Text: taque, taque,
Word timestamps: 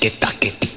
taque, 0.00 0.10
taque, 0.20 0.67